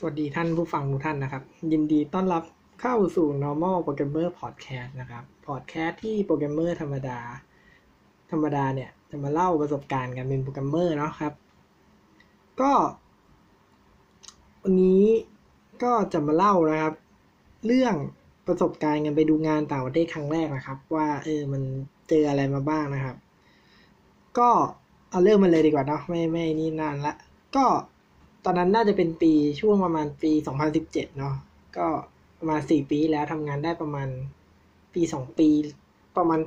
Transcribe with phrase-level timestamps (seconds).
[0.00, 1.42] สวัสดีท่านผู้ฟังทุกท่านนะครับ
[1.72, 2.42] ยินดีต้อนรับ
[2.80, 7.18] เข้าสู่ normal programmer podcast นะครับ podcast ที่โปรแกรมเมอร์ธรรมดา
[8.30, 11.32] ธรรมดาเนี่ย จะมาเล่าประสบการณ์การเป็นโปรแกรมเมอร์เนาะครับ
[12.60, 12.72] ก็
[14.62, 15.04] วันนี้
[15.82, 16.94] ก็จะมาเล่านะครับ
[17.66, 17.94] เรื่อง
[18.46, 21.62] ประสบการณ์กันไปดูงานต่างประเทศครั้งแรกนะครับ ว่าเออมัน
[22.08, 23.16] เจออะไรมาบ้างนะครับ
[24.38, 24.50] ก็
[25.10, 27.14] เอาเริ่มมาเลยดีกว่าเนาะไม่ไม่นี่นานละ
[27.56, 27.66] ก็
[28.48, 30.32] อนนั้นน่าจะเป็นปีช่วงประมาณปี
[30.74, 31.34] 2017 เนาะ
[31.76, 31.86] ก็
[32.38, 34.08] ประมาณสี่ปีแล้วทำงานได้ประมาณ
[34.94, 35.48] ปีสองปี
[36.16, 36.40] ประมาณ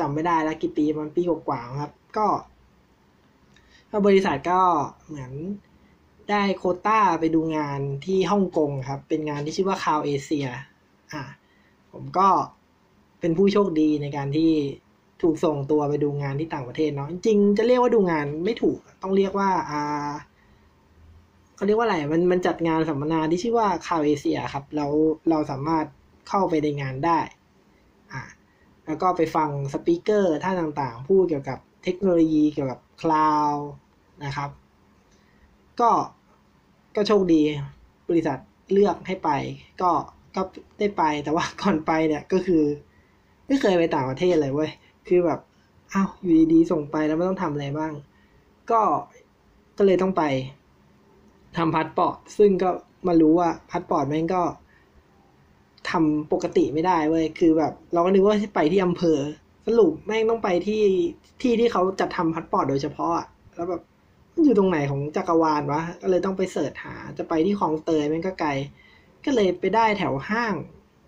[0.00, 2.26] จำไม่ได้แล้วกี่ปีประมาณปีกว่าๆครับก็
[3.90, 4.60] ก็บริษัทก็
[5.06, 5.32] เหมือน
[6.30, 10.46] ได้โคต้าไปดูงานที่ฮ่องกงครับ เป็นงานที่ชื่อว่าคาวเอเชีย
[11.12, 11.24] อะ
[11.92, 12.28] ผมก็
[13.20, 14.52] เป็นผู้โชคดีในการที่
[15.22, 20.10] ถูกส่งตัวไปดูงานที่ต่างประเทศเนาะจริงๆจะเรียกว่าดูงานไม่ถูกต้องเรียกว่าอ่า
[21.62, 24.86] เขาเรียกว่าอะไรมันมันจัดงานสัมมนาที่ชื่อว่าคาวเอเชียครับ เรา
[25.30, 25.86] เราสามารถ
[26.28, 27.18] เข้าไปในงานได้
[28.12, 28.22] อ่า
[28.86, 33.54] แล้วก็ไปฟังสปีกเกอร์ท่านต่างๆ พูดเกี่ยวกับเทคโนโลยีเกี่ยวกับคลาว
[34.24, 34.50] นะครับ
[35.80, 35.90] ก็
[36.96, 37.42] ก็โชคดี
[38.08, 38.38] บริษัท
[38.72, 39.30] เลือกให้ไป
[39.82, 39.90] ก็
[40.36, 40.42] ก็
[40.78, 42.62] ได้ไปแต่ว่าก่อนไปเนี่ยก็คือ
[43.46, 44.70] ไม่เคยไปต่างประเทศเลยเว้ย
[45.08, 45.40] คือแบบ
[45.92, 47.92] อ้าวอยู่ดีๆส่งไปแล้วไม่ต้องทำอะไรบ้าง
[48.70, 48.80] ก็
[49.78, 50.24] ก็เลยต้องไป
[51.56, 52.70] ทำพาสปอร์ตซึ่งก็
[53.06, 54.42] มารู้ว่าพาสปอร์ตแม่งก็
[55.90, 59.18] ทำปกติไม่ได้เว้ยคือแบบ เราก็นึกว่าไปที่อำเภอ
[59.66, 60.82] สรุปแม่งต้องไปที่
[61.40, 63.82] ที่ที่เขาจัดทำพาสปอร์ตโดยเฉพาะอะแล้วแบบ
[64.34, 68.50] มันอยู่ตรงไหนของจักรวาลวะก็เลยต้องไป search หา จะไปที่คลองเตยแม่งก็ไกล
[69.24, 70.54] ก็เลยไปได้แถวห้าง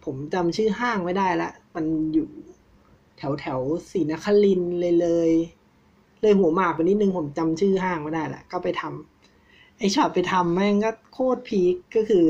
[0.05, 1.85] ผมจำชื่อห้างไม่ได้ละ มัน
[2.15, 2.27] อยู่
[3.19, 5.31] แถวแถวศรีนครินทร์เลยเลย
[6.23, 9.14] เลยหัวหมากไปนิดนึงผมจำชื่อห้างไม่ได้ละก็ไปทำ
[9.79, 12.27] ไอช็อตไปทำแม่งก็โคตร peak ก็คือ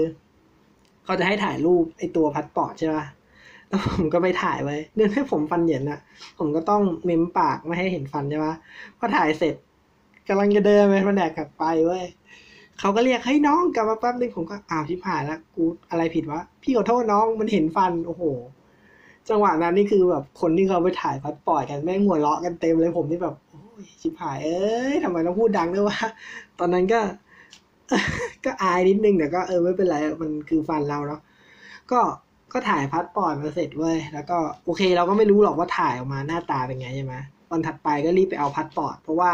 [1.05, 3.07] เขาจะให้ถ่ายรูปไอตัวพาสปอร์ตใช่ปะ
[3.69, 6.01] แล้วผมก็ไปถ่ายไอ้เนื่องจากผมฟันเหยินอะ
[6.39, 8.55] ผมก็ต้องเม้มปากไม่ให้เห็นฟันใช่ปะ
[8.99, 9.55] พอถ่ายเสร็จ
[10.29, 12.05] กำลังจะเดินไปแผนกกลับไปเว้ย
[12.81, 18.23] เขาก็เรียกให้น้องกลับมาแป๊บนึงผมก็อ้าวชิบหายแล้วกูอะไรผิดวะพี่ขอโทษน้องมันเห็นฟันโอ้โห
[19.29, 25.99] จังหวะนั้นนี่คือแบบคนที่เขาไปถ่ายพัดปอร์ตกันแม่งหัวเราะกันเต็มเลยผมนี่แบบโอ้ยชิบหายเอ้ยทำไมต้องพูดดังด้วยวะ
[26.59, 27.01] ตอนนั้นก็
[28.45, 31.21] ก็อายนิดนึงแต่ก็เออไม่เป็นไรมันคือฟันเราเนาะ
[31.93, 32.01] ก็
[32.53, 37.15] ก็ถ่ายพาสปอร์ตมาเสร็จเว้ยแล้วก็โอเค เราก็ไม่รู้หรอกว่าถ่ายออกมาหน้าตาเป็นไงใช่ไหม
[37.51, 39.33] วันถัดไปก็รีบไปเอาพาสปอร์ตเพราะว่า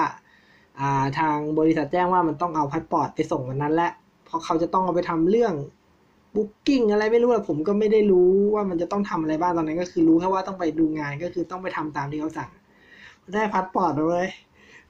[0.81, 3.91] อ่าทางบริษัทแจ้งว่ามันต้องเอาพาสปอร์ตไปส่งวันนั้นแหละ
[4.25, 5.55] เพราะเขาจะต้องเอาไปทำเรื่อง
[6.35, 12.51] booking อะไรไม่รู้อะผมก็ไม่ได้รู้ว่ามันจะต้องทำอะไรบ้างตอนนั้นก็คือรู้แค่ว่าต้องไปดูงานก็คือต้องไปทำตามที่เขาสั่ง
[13.35, 14.27] ได้พาสปอร์ตเลย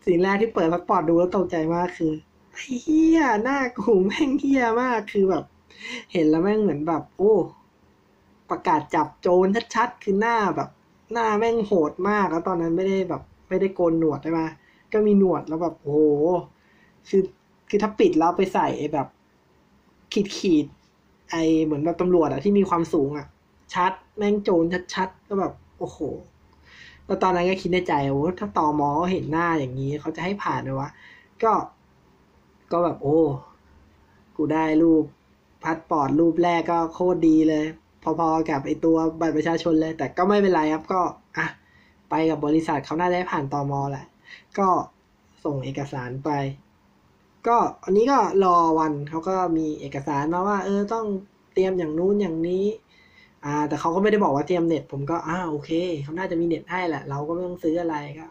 [0.06, 2.12] สิ่งแรกที่เปิดพาสปอร์ตดูแล้วตกใจมากคือ
[2.58, 5.44] เฮี้ยหน้ากูแม่งเฮี้ยมากคือแบบ
[6.12, 7.34] เห็นแล้วแม่งเหมือนแบบ โอ้
[8.50, 10.68] ประกาศจับโจรชัดๆคือหน้าแบบ
[11.12, 14.40] หน้าแม่งโหดมากแล้วตอนนั้นไม่ได้แบบ ไม่ได้โกนหนวดใช่ไหม
[14.92, 16.00] ก็มีหนวดแล้วแบบโอ้โห
[17.08, 17.22] คือ
[17.68, 19.08] คือถ้าปิดแล้วไปใส่ไอ้แบบ
[20.12, 20.66] ขีดขีด
[21.30, 21.34] ไอ
[21.64, 23.26] เหมือนแบบตำรวจอะที่มีความสูงอะ
[23.74, 25.98] ชัด แม่งโจรชัดๆก็แบบ โอ้โห
[27.06, 30.88] แล้วตอนนั้นก็คิดในใจโอ้ถ้าตอมอเห็นหน้าอย่างนี้เขาจะให้ผ่านไหมวะ
[31.42, 31.52] ก็
[32.72, 33.18] ก็แบบโอ้
[34.36, 35.04] กูได้รูป
[35.64, 37.64] พัดปอร์ตรูปแรกก็โคตรดีเลย
[38.02, 41.00] พอๆกับไอตัวบัตรประชาชนเลย แต่ก็ไม่เป็นไรครับก็
[41.38, 41.46] อะ
[42.10, 44.06] ไปกับบริษัทเขาน่าจะให้ผ่านตอมอแหละ
[44.58, 44.68] ก็
[45.44, 46.30] ส่งเอกสารไป
[47.46, 51.06] ก็อันนี้ก็รอวันเขาก็มีเอกสารมาว่า เออต้อง
[51.54, 52.64] เตรียมอย่างนู้นอย่างนี้
[53.44, 55.70] อ่า แต่เขาก็ไม่ได้บอกว่าเตรียมเน็ต ผมก็อ่าโอเค
[56.02, 58.26] เขาน่าจะมีเน็ตให้แหละ เราก็ไม่ต้องซื้ออะไรก็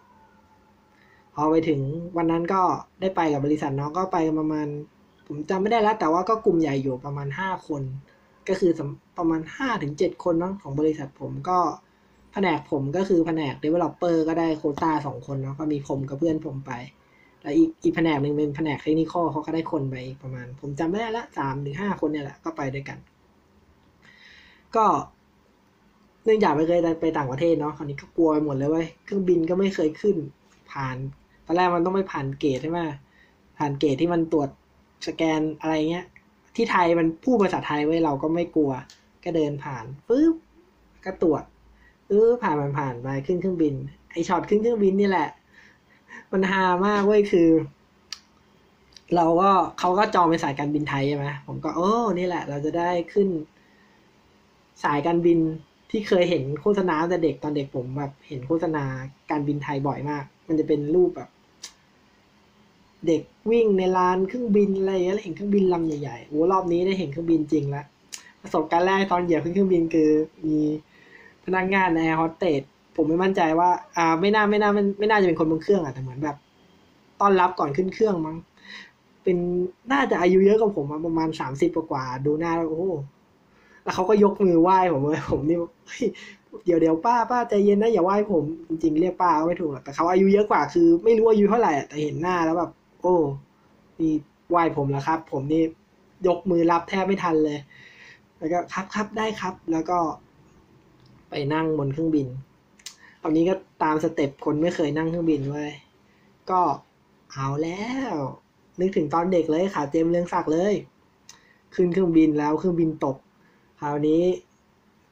[1.39, 1.81] พอไปถึง
[2.17, 2.61] วันนั้นก็
[3.01, 4.67] ได้ไปกับบริษัทเนาะก็ไปกันประมาณ
[5.27, 7.81] ผมจำไม่ได้แล้ว แต่ว่าก็กลุ่มใหญ่อยู่ประมาณห้าคน
[8.47, 8.71] ก็คือ
[9.17, 11.57] ประมาณห้าถึงเจ็ดคนเนาะของบริษัทผมก็
[12.33, 16.71] แผนกผมก็คือแผนก developer ก็ได้โคต้าสองคนเนาะก็มีผมกับเพื่อนผมไป
[17.41, 22.97] แล้วอีกอีกแผนกหนึ่งเป็นแผนกเทคนิคเขาก็ได้คนไปประมาณ ผมจำไม่ได้ละสามถึงห้าคนเนี่ยแหละก็ไปด้วยกัน
[24.75, 24.85] ก็
[26.25, 30.15] เนื่องจากไม่เคยไปต่างประเทศเนาะคราวนี้ก็กลัวไปหมดเลยเว้ยเครื่องบินก็ไม่เคยขึ้น
[30.71, 30.97] ผ่าน
[31.49, 32.79] อนแรกมันต้องไปผ่านเกตใช่ไหม
[33.57, 34.49] ผ่านเกตที่มันตรวจ
[35.07, 36.05] สแกนอะไรเงี้ย
[36.55, 38.71] ที่ไทยมันพูดภาษาไทยไว้เราก็ไม่กลัว
[39.23, 40.35] ก็เดินผ่านปึ๊บ
[41.05, 41.43] ก็ตรวจ
[42.09, 43.73] เออผ่านมันผ่านไปขึ้นเครื่องบิน
[44.11, 45.29] ไอช็อตขึ้นเครื่องบินนี่แหละ
[46.31, 47.49] มันฮามากเว้ยคือ
[49.15, 49.49] เราก็
[49.79, 53.27] เขาก็จองเป็นสายการบินไทยใช่ไหมผมก็โอ้นี่แหละ เราจะได้ขึ้น
[54.83, 55.39] สายการบิน
[55.91, 58.83] ที่เคยเห็นโฆษณาแต่เด็กตอนเด็กผมแบบเห็นโฆษณา
[59.31, 61.29] การบินไทยบ่อยมาก มันจะเป็นรูปแบบ
[63.07, 67.85] เด็กวิ่งในลานเครื่องบินอะไรอย่างเงี้ยแล้วเห็นเครื่องบินลำใหญ่ๆโอ้รอบนี้ได้เห็นเครื่องบินจริงแล้ว
[68.41, 70.09] ประสบการณ์แรกตอนเหยียบขึ้นเครื่องบินคือ
[70.45, 70.59] มี
[71.45, 72.61] พนักงานแอร์โฮสเตส
[72.95, 76.37] ผมไม่มั่นใจว่า อ่า ไม่น่าไม่น่าไม่ไม่น่าจะเป็นคนบนเครื่องอะแต่เหมือนแบบ
[77.19, 78.37] ต้อนรับก่อนขึ้นเครื่องมั้ง
[79.23, 79.37] เป็น
[79.91, 82.85] น่าจะอายุเยอะกว่าผมประมาณสามสิบกว่าดูหน้าแล้วโอ้
[83.83, 85.57] แล้วเขาก็ยกมือไหว้ผมเลยผมนี่
[86.65, 93.15] เดี๋ยวเดี๋ยวป้าป้าใจเย็นนะอย่าไหว้ผมจริงๆเรียกป้าไม่ถูกหรอกแต่เขาอายุเยอะกว่าคือ ไม่รู้อายุเท่าไหร่แต่เห็นหน้าแล้วแบบ โอ้
[93.99, 94.13] นี่
[94.49, 95.63] ไหวผมแล้วครับ ผมนี่
[96.27, 97.59] ยกมือรับแทบไม่ทันเลย
[98.37, 99.97] แล้วก็ครับครับได้ครับ แล้วก็
[101.29, 102.27] ไปนั่งบนเครื่องบิน
[103.23, 105.71] ตอนนี้ก็ตามสเต็ปคนไม่เคยนั่งเครื่องบินเว้ย
[106.49, 106.61] ก็
[107.33, 108.13] เอาแล้ว
[108.79, 110.73] นึกถึงตอนเด็กเลยขาเจมเรื่องศักเลย
[111.75, 113.17] ขึ้นเครื่องบินแล้วเครื่องบินตก
[113.79, 114.21] คราวนี้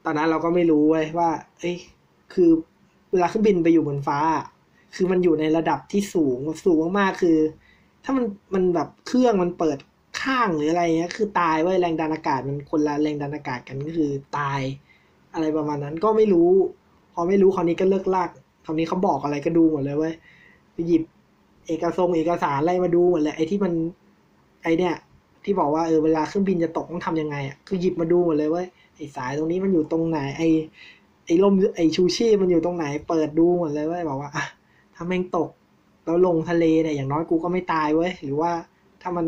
[0.04, 1.76] ตอนนั้นเราก็ไม่รู้เว้ยว่า เอ้ย
[2.32, 2.50] คือ
[3.10, 4.18] เวลาเครื่องบินไปอยู่บนฟ้า
[4.94, 7.38] คือมันอยู่ในระดับที่สูงสูงมากๆคือ
[8.10, 9.78] ถ้ามันมันแบบเครื่องมันเปิด
[10.22, 14.60] ข้างหรืออะไรเงี้ยคือตายเว้แรงดันอากาศมันคนละแรงดันอากาศกันก็คือตาย
[15.34, 16.50] อะไรประมาณนั้นก็ไม่รู้
[17.14, 18.30] พอไม่รู้คราวนี้ก็เลิกลาก
[18.64, 20.14] คราวนี้เขาบอกอะไรก็ดูหมดเลยเว้ย
[20.72, 21.02] ไปหยิบ
[21.66, 23.72] เอกสงเอกสารอะไรมาดูหมดเลยไอ้ที่มัน
[24.62, 24.94] ไอเนี่ย
[25.44, 28.66] ที่บอกว่าเออเวลาเครื่องบินจะตกต้องทำยังไงอะคือหยิบมาดูหมดเลยเว้ย
[28.96, 30.42] ไอสายตรงนี้มันอยู่ตรงไหน ไอ
[31.26, 34.44] ไอลมไอชูชีพมันอยู่ตรงไหน เปิดดูหมดเลยเว้ยบอกว่าอะ
[34.94, 35.48] ถ้าแม่งตก
[36.08, 38.50] แล้วลงทะเลเนี่ยอย่างน้อยกูก็ไม่ตายเว้ยหรือว่า
[39.02, 39.26] ถ้ามัน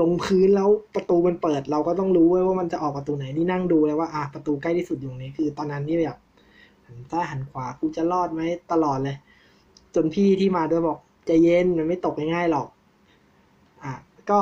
[0.00, 6.18] ลงพื้นแล้วประตูมันเปิด เราก็ต้องรู้เว้ยว่ามันจะออกประตูไหนนี่นั่งดูเลยว่าอะประตูใกล้ที่สุดอยู่นี้คือ ตอนนั้นนี่แบบ
[6.86, 8.40] หันซ้ายหันขวากูจะรอดไหม
[8.72, 9.16] ตลอดเลย
[9.94, 12.66] จนพี่ที่มาด้วยบอกใจเย็นมันไม่ตกง่ายๆหรอก
[13.84, 13.92] อะ
[14.30, 14.40] ก็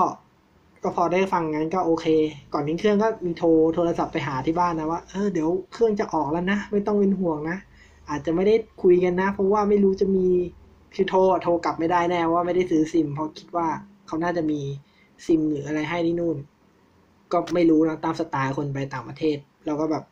[0.83, 2.07] ก็พอได้ฟังงั้นก็โอเค
[2.53, 7.57] ก่อนทิ้งเครื่องก็มีโทรโทรศัพท์ไปหาที่บ้านนะว่าเออเดี๋ยวเครื่องจะออกแล้วนะ ไม่ต้องเป็นห่วงนะ
[8.09, 10.27] อาจจะไม่ได้คุยกันนะ เพราะว่าไม่รู้จะมี
[10.95, 13.69] คือโทรโทรกลับไม่ได้แน่ว่าไม่ได้ซื้อซิม เพราะคิดว่า
[14.07, 14.61] เขาน่าจะมี
[15.27, 16.37] ซิมหรืออะไรให้ที่นู่น
[17.33, 20.05] ก็ไม่รู้นะตามสไตล์คนไปต่างประเทศ เราก็แบบ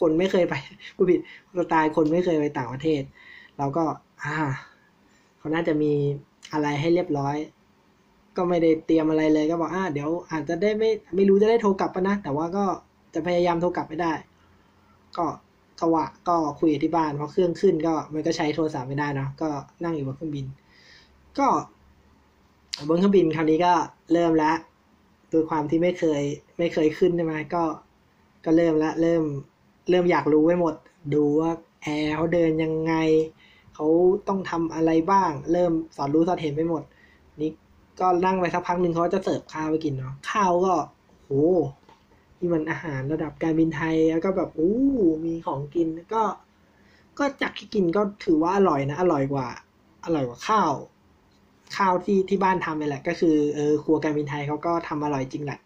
[0.00, 0.54] คนไม่เคยไป
[0.96, 1.20] ผู้ผิด
[1.58, 3.02] สไตล์คนไม่เคยไปต่างประเทศ
[3.58, 3.84] เราก็
[4.24, 4.34] อ่า
[5.38, 5.92] เขาน่าจะมี
[6.52, 7.36] อะไรให้เรียบร้อย
[8.36, 12.64] ก็ไม่ได้เตรียมอะไรเลยก็บอกอ่าเดี๋ยว อาจจะได้ไม่ไม่รู้จะได้โทรกลับปะนะแต่ว่าก็
[13.14, 14.12] จะพยายามโทรกลับไม่ได้
[15.18, 15.26] ก็
[15.80, 19.48] สวะก็คุยที่บ้านเพราะเครื่องขึ้นก็มันก็ใช้โทรศัพท์ไม่ได้เนาะก็
[19.84, 20.46] นั่งอยู่บนเครื่องบิน
[21.38, 21.48] ก็
[22.88, 23.72] บนเครื่องบินคราวนี้ก็
[24.12, 24.56] เริ่มแล้ว
[25.32, 26.22] ด้วยความที่ไม่เคย
[26.58, 27.64] ไม่เคยขึ้นใช่ไหมก็
[28.44, 29.22] ก็เริ่มแล้วเริ่ม
[29.90, 30.74] เริ่มอยากรู้ไว้หมด
[31.14, 31.50] ดูว่า
[31.82, 32.94] แอร์เขาเดินยังไง
[33.74, 33.86] เขา
[34.28, 36.82] ต้องทำอะไรบ้าง เริ่มสอนรู้สอนเห็นไปหมด
[37.40, 37.50] นี่
[38.00, 40.74] ก็นั่งไปสักพักหนึ่งเขาจะเสิร์ฟข้าวไปกินเนาะข้าวก็
[41.26, 41.32] โห
[42.40, 44.76] นี่มันอาหารระดับการบินไทยแล้วก็แบบอู้
[45.24, 46.22] มีของกินก็
[47.18, 49.48] ก็จากที่กินก็ถือว่าอร่อยนะ อร่อยกว่า
[50.04, 50.72] อร่อยกว่าข้าว
[51.76, 55.58] ข้าวที่ที่บ้านทำไปแหละ ก็คือเออครัวการบินไทยเขาก็ทำอร่อยจริงแหละ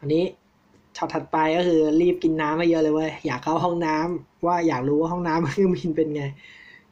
[0.00, 0.24] อันนี้
[0.96, 6.24] ช็อตถัดไปก็คือ รีบกินน้ำมาเยอะเลยเว้ยอยากเข้าห้องน้ำว่าอยากรู้ว่าห้องน้ำเครื่องบินเป็นไง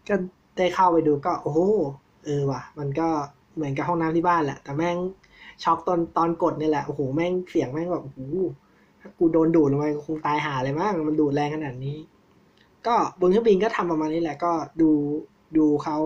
[0.08, 0.14] ก็
[0.56, 1.60] ได้เข้าไปดูก็ โอ้โห
[2.24, 3.08] เออว่ะ มันก็
[3.54, 4.96] เหมือนกับห้องน้ำที่บ้านแหละ แต่แม่ง
[5.62, 8.20] ช็อกตอนตอนกดนี่แหละ โอ้โห แม่งเสียงแม่งแบบโอ้โห
[9.00, 11.96] ถ้ากูโดนดูดลงไปคงตายหาเลยมั้งมันดูดแรงขนาดนี้
[12.86, 14.90] ก็บนเครื่องบินก็ทำประมาณนี้แหละ ก็ดู
[15.56, 15.96] ดูเขา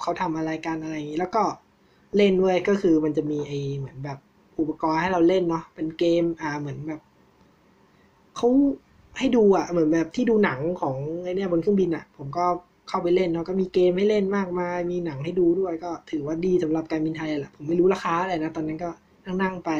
[0.00, 1.42] เขาทำอะไรกันอะไรอย่างนี้ แล้วก็
[2.16, 4.18] เล่นด้วยก็คือมันจะมีไอเหมือนแบบ
[4.58, 7.00] อุปกรณ์ให้เราเล่นเนาะเป็นเกมอ่าเหมือนแบบ
[8.36, 8.48] เขา
[9.18, 12.46] ให้ดูอะเหมือนแบบที่ดูหนังของไอเนี้ยบนเครื่องบินอะ ผมก็
[12.88, 18.90] เข้าไปเล่นเนาะก็มีเกมให้เล่นมากมาย มีหนังให้ดูด้วยก็ถือว่าดีสำหรับการบินไทยแหละผมไม่รู้ราคาอะไรนะ ตอนนั้นก็
[19.26, 19.70] นั่งๆไป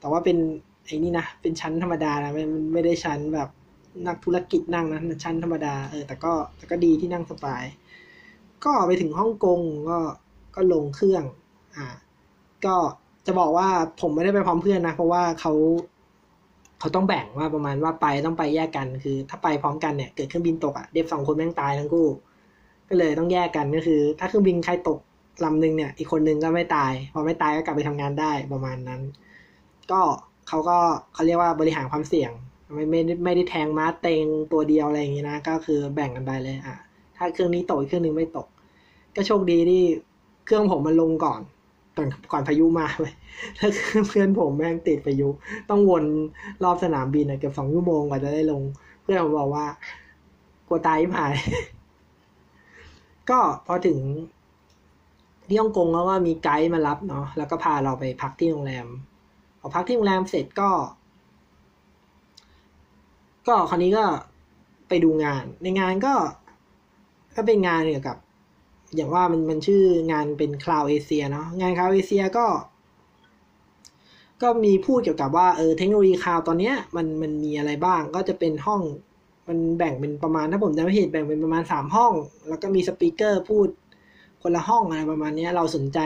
[0.00, 0.38] แต่ว่าเป็น
[0.86, 3.48] ไอ้นี่นะ เป็นชั้นธรรมดานะมันไม่ได้ชั้นแบบ
[4.06, 7.64] นักธุรกิจนั่งนะชั้นธรรมดาเออแต่ก็แต่ก็ดีที่นั่งสบาย
[8.64, 9.98] ก็ไปถึงฮ่องกงก็
[10.54, 11.24] ก็ลงเครื่อง
[11.76, 11.86] อ่า
[12.64, 12.76] ก็
[13.26, 13.68] จะบอกว่า
[14.00, 15.52] ผมไม่ได้ไปพร้อมเพื่อนนะ เพราะว่าเขา
[16.80, 22.06] เขาต้องแบ่งว่าประมาณว่าไปต้องไปแยกกัน คือ ถ้าไปพร้อมกันเนี่ยเกิดเครื่องบินตกอะเด็กสองคนแม่งตายทั้งคู่
[22.92, 24.98] ก็เลยต้องแยกกันก็คือ ถ้าเครื่องบินใครตก
[25.44, 29.00] ลำหนึ่งเนี่ย อีกคนนึงก็ไม่ตาย พอไม่ตายก็กลับไปทำงานได้ประมาณนั้น
[29.90, 30.00] ก็
[30.48, 30.78] เขาก็
[31.14, 32.30] เขาเรียกว่าบริหารความเสี่ยง
[32.74, 36.76] ไม่ไม่ไม่ได้แทงม้าเต็งตัวเดียวอะไรอย่างงี้นะ ก็คือแบ่งกันไปเลยอะ
[37.16, 38.46] ถ้าเครื่องนี้ตกอีกเครื่องนึงไม่ตก
[39.16, 39.82] ก็โชคดีที่
[40.46, 41.40] เครื่องผมมันลงก่อน
[41.96, 43.14] ก่อนก่อนพายุมาเลย
[43.56, 43.70] แล้ว
[44.08, 45.28] เพื่อนผมแม่งติดพายุ
[45.70, 46.04] ต้องวน
[46.64, 48.62] รอบสนามบินเกือบสองชั่วโมงกว่าจะได้ลง
[49.02, 49.66] เพื่อนผมบอกว่า
[50.68, 51.34] กลัวตายหาย
[53.30, 53.98] ก็พอถึง
[55.48, 58.86] ที่ฮ่องกงแล้วก็มีไกด์มารับเนาะแล้วก็พาเราไปพักที่โรงแรม
[59.60, 60.70] พอพักที่โรงแรมเสร็จก็
[63.48, 64.04] ก็คราวนี้ก็
[64.88, 66.14] ไปดูงาน ในงานก็
[67.36, 68.16] ก็เป็นงานเกี่ยวกับ
[68.94, 72.46] อย่างว่ามันมันชื่องานเป็น Cloud Asia เนาะงาน Cloud Asia ก็
[74.42, 78.82] ก็มีพูดเกี่ยวกับว่าเออเทคโนโลยี cloud ตอนเนี้ยมันมันมีอะไรบ้างก็จะเป็นห้อง
[79.48, 82.12] มันแบ่งเป็นประมาณถ้าผมจำไม่ผิดแบ่งเป็นประมาณสามห้อง
[82.48, 83.68] แล้วก็มี speaker พูด
[84.42, 85.98] คนละห้องอะไรประมาณนี้เราสนใจ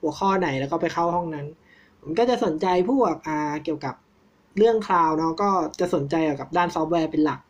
[0.00, 1.46] หัวข้อไหนแล้วก็ไปเข้าห้องนั้น
[2.02, 3.94] ผมก็จะสนใจพวกอ่าเกี่ยวกับ
[4.56, 7.40] เรื่อง cloud เนาะก็จะสนใจเกี่ยวกับด้านซอฟต์แวร์เป็นหลัก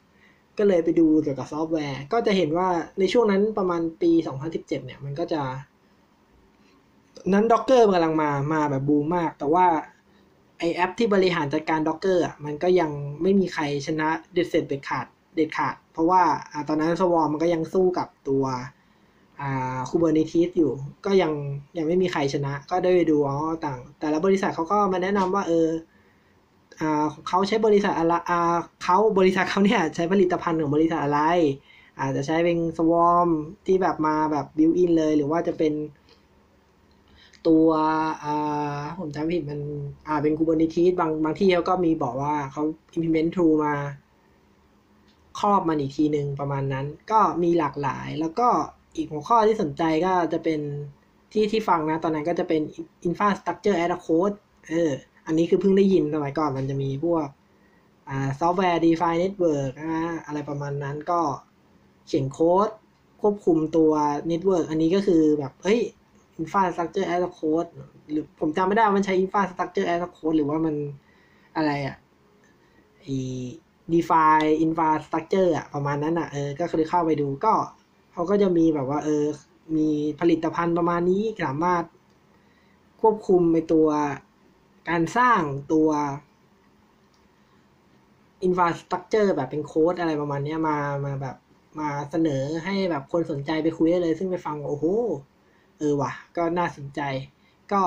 [0.58, 2.68] ก็เลยไปดูเกี่ยวกับซอฟต์แวร์ ก็จะเห็นว่า
[2.98, 4.10] ในช่วงนั้นประมาณปี
[4.44, 5.42] 2017 เนี่ยมันก็จะ
[7.32, 9.66] นั้น Docker กำลังมามาแบบบูมมาก แต่ว่า
[10.58, 12.90] ไอแอปที่บริหารจัดการ Docker อะมันก็ยัง
[13.22, 15.06] ไม่มีใครชนะเบ็ดเสร็จเด็ดขาด
[15.38, 18.44] เด็ดขาด เพราะว่าอตอนนั้นสวอมมันก็ยังสู้กับตัว
[19.88, 20.72] คูเบอร์เนติสอยู่
[21.06, 21.32] ก็ยัง
[21.78, 25.68] ยังไม่มีใครชนะ ก็ได้ไปดูอ๋อต่าง แต่ละบริษัทเขาก็มาแนะนำว่าเออ
[27.28, 28.14] เขาใช้บริษัทอะไร
[28.82, 31.20] เขาบริษัทเขาเนี่ยใช้ผลิตภัณฑ์ของบริษัทอะไร
[32.00, 33.28] อาจจะใช้เป็นสวอม
[33.66, 35.72] ที่แบบมาแบบบิวอินเลย หรือว่าจะเป็น
[37.48, 37.68] ตัว
[38.98, 39.60] ผมจำไม่ผิดมัน
[40.06, 42.62] อ่าเป็น Kubernetes บางบางที่เขาก็มีบอกว่าเขา
[42.96, 43.74] implement tool มา
[45.40, 48.48] ครอบมันอีกทีหนึ่งประมาณนั้น ก็มีหลากหลาย แล้วก็
[48.96, 50.60] อีกหัวข้อที่สนใจก็จะเป็น
[51.32, 52.60] ที่ที่ฟังนะ ตอนนั้นก็จะเป็น
[53.08, 54.36] infrastructure as a code
[54.68, 54.92] เออ
[55.26, 57.26] อันนี้คือเพิ่งได้ยินสมัยก่อนมันจะมีพวก
[58.08, 61.20] อ่า software defined network นะอะไรประมาณนั้นก็
[62.06, 62.68] เขียนโค้ด
[63.20, 63.92] ควบคุมตัว
[64.30, 65.80] network อันนี้ก็คือแบบเอ้ย
[66.40, 67.70] infrastructure as a code
[68.10, 70.74] หรือผมจำไม่ได้มันใช้ infrastructure as a code หรือว่ามัน
[71.56, 71.96] อะไรอะ
[73.00, 73.16] ไอ้
[73.94, 77.54] define infrastructure อะประมาณนั้นอะเออก็คือเข้าไปดูก็
[78.12, 79.24] เขาก็จะมีแบบว่าเออ
[79.76, 79.88] มี
[80.20, 81.84] ผลิตภัณฑ์ประมาณนี้สามารถ
[83.00, 83.88] ควบคุมในตัว
[84.88, 85.40] การสร้าง
[85.72, 85.88] ตัว
[88.46, 91.36] infrastructure แบบเป็นโค้ดอะไรประมาณนี้มามาแบบ
[91.78, 94.86] มาเสนอให้แบบคนสนใจไปคุยได้เลย ซึ่งไปฟังโอ้โห
[95.78, 97.00] เออว่ะ ก็น่าสนใจ
[97.72, 97.82] ก็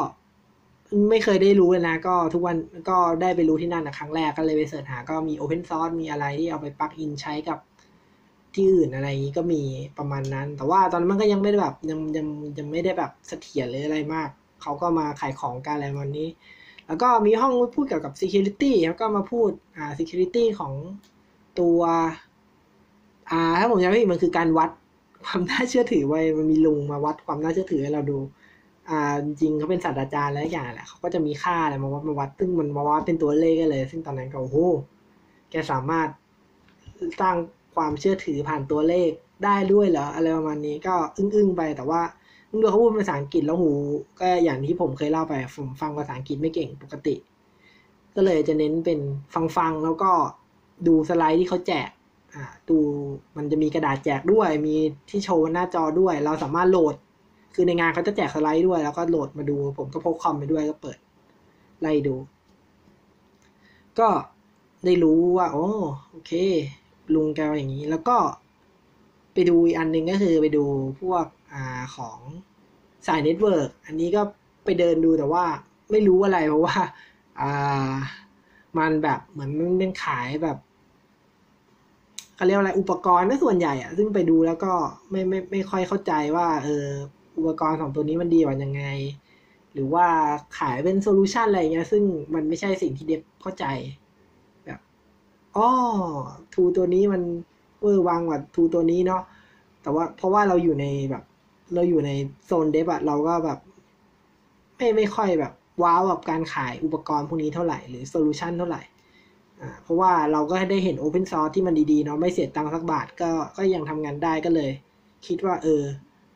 [1.10, 2.56] ไม่เคยได้รู้เลยนะ ก็ทุกวัน
[2.90, 7.60] ก็ได้ไปรู้ที่นั่นนะครั้งแรกก็เลยไปเสิร์ชหาก็มี Open Source มีอะไรที่เอาไปปลักอินใช้กับ
[8.56, 9.62] ที่อื่นอะไรอย่างนี้ก็มี
[9.98, 14.30] ประมาณนั้น แต่ว่าตอนนั้นมันก็ยังไม่ได้แบบยังยังยังไม่ได้แบบเสถียรเลยอะไรมาก
[14.62, 16.28] เขาก็มาขายของกันอะไรวันนี้
[16.88, 20.74] แล้วก็มีห้องพูดเกี่ยวกับ security แล้วก็มาพูดอ่า security ของ
[21.60, 21.80] ตัว
[23.32, 24.70] อ่าถ้าผมจำไม่ผิดมันคือการวัด
[25.26, 28.18] ความน่าเชื่อถือไว้มันมีลุงมาวัดความน่าเชื่อถือให้เราดู
[28.92, 34.58] อ่าจริงเขาเป็นศาสตราจารย์แล้วอย่างแหละเขาก็จะมีค่าอะไรมาวัดมาวัดซึ่งมันมาวัดเป็นตัวเลขกันเลย ซึ่งตอนนั้นก็โอ้โห
[35.50, 36.08] แกสามารถ
[37.22, 37.36] สร้าง
[37.76, 39.10] ความเชื่อถือผ่านตัวเลข
[39.44, 42.02] ได้ด้วยเหรออะไรประมาณนี้ก็อึ้งๆไปแต่ว่า
[42.48, 43.72] เมึงดูเขาพูดภาษาอังกฤษแล้วหู
[44.20, 47.16] ก็อย่างที่ผมเคยเล่าไปผมฟังภาษาอังกฤษไม่เก่งปกติ
[48.16, 49.00] ก็เลยจะเน้นเป็น
[49.58, 50.12] ฟังๆแล้วก็
[50.88, 51.90] ดูสไลด์ที่เขาแจก
[52.34, 52.78] อ่าดู
[53.38, 54.76] มันจะมีกระดาษแจกด้วย มี
[55.10, 56.96] ที่โชว์หน้าจอด้วย เราสามารถโหลด
[57.54, 60.98] คือในงานเขาจะแจกสไลด์ด้วย แล้วก็โหลดมาดู ผมก็พกคอมไปด้วยก็เปิด
[61.82, 62.16] ไล่ดู
[64.00, 64.10] ก็
[64.86, 65.68] ได้รู้ว่า โอ้
[66.12, 66.32] โอเค
[67.14, 68.18] ลุงแกอย่างนี้ แล้วก็
[69.34, 70.66] ไปดูอีกอันหนึ่งก็คือไปดู
[71.02, 72.20] พวกอ่าของ
[73.08, 74.22] สาย network อันนี้ก็
[74.66, 75.46] ไปเดินดูแต่ว่า
[75.92, 76.78] ไม่รู้อะไรเพราะว่า
[77.42, 77.94] อ่า
[78.78, 80.58] มันแบบเหมือนมันเป็นขายแบบ
[82.36, 84.74] เขาเรียกอะไรอุปกรณ์ก็ส่วนใหญ่อะซึ่งไปดูแล้วก็
[85.10, 86.88] ไม่ไม่ไม่ค่อยเข้าใจว่า เออ
[87.38, 88.84] อุปกรณ์สองตัวนี้มันดีกว่ายังไง
[89.74, 90.06] หรือว่า
[90.60, 93.66] ขายเป็นโซลูชันอะไรเงี้ยซึ่งมันไม่ใช่สิ่งที่เด็กเข้าใจ
[94.66, 94.80] แบบ
[95.56, 95.68] อ๋อ
[96.54, 97.22] ทูตัวนี้มัน
[97.82, 99.22] เวอวางกว่าทูตัวนี้เนาะ
[99.82, 101.24] แต่ว่าเพราะว่าเราอยู่ในแบบ
[101.74, 102.12] เราอยู่ใน
[102.46, 103.60] โซน dev อะเราก็แบบ
[104.78, 108.82] ไม่ไม่ค่อยแบบว้าวกับการขายอุปกรณ์พวกนี้เท่าไหร่หรือ solution เท่าไหร่
[109.62, 114.72] อ่าเพราะว่าเราก็ได้เห็น Open Source ที่มันดีๆเนาะไม่เสียตังค์สักบาทก็ก็ยังทำงานได้ก็เลย
[115.28, 115.84] คิดว่าเออ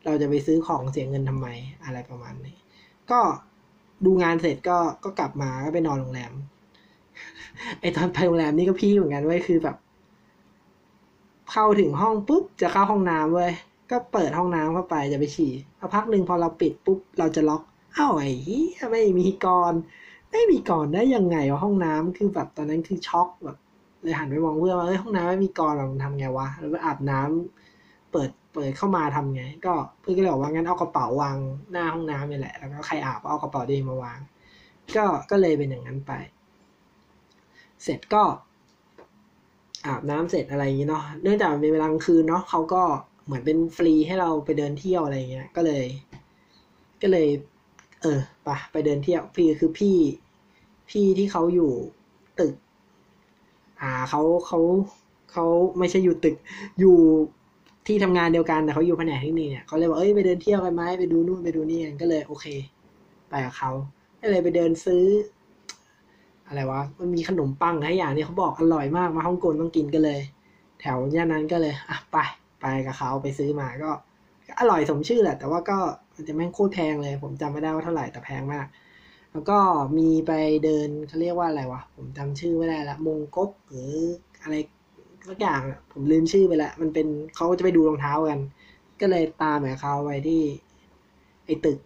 [0.06, 1.48] เราจะไปซื้อของเสียเงินทำไม
[1.84, 2.56] อะไรประมาณนี้
[3.10, 3.20] ก็
[4.04, 6.32] ดูงานเสร็จก็ก็กลับมาก็ไปนอนโรงแรม
[7.80, 9.76] ไอตอนไปโรงแรมนี่ก็ peak เหมือนกันเว้ยคือแบบ
[11.52, 13.52] เข้าถึงห้องปุ๊บจะเข้าห้องน้ำเว้ย
[13.90, 17.62] ก็เปิดห้องน้ำเข้าไปจะไปฉี่สักพักหนึ่งพอเราปิดปุ๊บเราจะล็อก
[17.96, 19.72] อ้าวไอ้เหี้ยไม่มีกร
[20.30, 23.56] ไม่มีกรได้ยังไงวะห้องน้ำคือแบบตอนนั้นคือช็อกแบบ
[24.02, 31.36] เลยหันไปมองเพื่อนว่าเอ้ยห้องน้ำไม่มีกรเราทำไงวะแล้วไปอาบน้ำเปิด เปิดเข้ามาทำไง ก็เพื่อนก็เลยบอกว่างั้นเอากระเป๋าวาง
[31.72, 34.18] หน้าห้องน้ำนี่แหละ แล้วก็ใครอาบก็เอากระเป๋าดีมาวาง
[34.96, 36.12] ก็ก็เลยเป็นอย่างนั้นไป
[37.82, 38.22] เสร็จก็
[39.86, 42.82] อาบน้ำเสร็จอะไรอย่างนี้เนาะเนื่องจากเป็นเวลากลางคืนเนาะเขาก็
[43.26, 45.84] เหมือนเป็นฟรีให้เราไปเดินเที่ยวอะไรเงี้ย ก็เลย
[47.02, 47.28] ก็เลย
[48.02, 49.96] เออปะไปเดินเที่ยวพี่คือพี่
[50.90, 51.72] พี่ที่เขาอยู่
[52.40, 52.54] ตึก
[53.80, 54.58] อ่าเขาเขา
[55.32, 55.44] เขา
[55.78, 56.36] ไม่ใช่อยู่ตึก
[56.78, 56.96] อยู่
[57.86, 62.46] ที่ทำงานเดียวกันแต่เขาอยู่แผนกเทคนิคเนี่ยเขาเลยบอกเอ้ยไปเดินเที่ยวกันไหมไปดูนู่นไปดูนี่กันก็เลยโอเค
[63.28, 63.70] ไปกับเขา
[64.22, 65.04] ก็เลยไปเดินซื้อ
[66.48, 70.20] อะไรวะมันมีขนมปังหลายอย่างเนี่ยเขาบอกอร่อยมากมาฮ่องกงต้องกินกันเลย
[70.80, 72.16] แถวย่านนั้นก็เลยอะไป
[72.60, 73.90] ไปกับเขาไปซื้อมาก็
[74.60, 75.78] อร่อยสมชื่อแหละ แต่ว่าก็
[76.14, 78.66] มันจะแม่งโคตรแพงเลย ผมจำไม่ได้ว่าเท่าไหร่แต่แพงมาก
[79.32, 79.58] แล้วก็
[79.98, 80.32] มีไป
[80.64, 83.92] เดินเขาเรียกว่าอะไรวะผมจำชื่อไม่ได้ละมงก๊กหรือ
[84.42, 84.54] อะไร
[85.28, 85.60] สักอย่าง
[85.92, 88.40] ผมลืมชื่อไปละมันเป็นเขาก็จะไปดูรองเท้ากัน
[89.00, 90.40] ก็เลยตามแบบเขาไปที่
[91.46, 91.78] ไอ้ตึก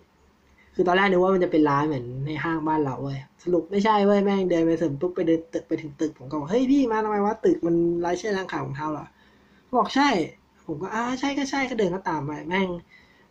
[0.74, 9.06] คือตอนแรกนึกว่ามันจะเป็นร้านเหมือนในห้างบ้านเราเว้ยสรุปไม่ใช่เว้ยแม่งเดินไปถึงปุ๊บไปเดินตึกไปถึงตึกผมก็บอกเฮ้ยพี่มาทำไมวะตึกมันร้านเช่ร้านขายรองเท้าเหรอ
[9.76, 10.08] บอกใช่
[10.66, 12.68] ผมก็อ่าใช่ก็ใช่ก็เดินก็ตามไปแม่ง